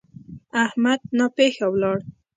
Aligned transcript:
احمد 0.63 0.99
ناپېښه 1.17 1.65
ولاړ. 1.71 1.97